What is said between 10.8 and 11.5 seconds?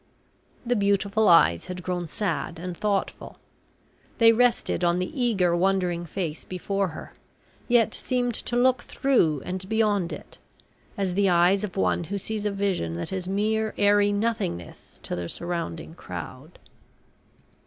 as the